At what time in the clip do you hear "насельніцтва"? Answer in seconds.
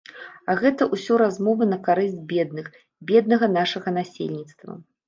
4.01-4.83